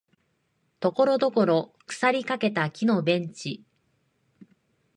[0.79, 3.63] ところどころ腐りかけた木のベンチ